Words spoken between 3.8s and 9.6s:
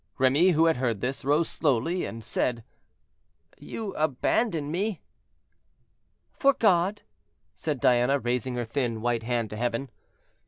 abandon me?" "For God," said Diana, raising her thin white hand to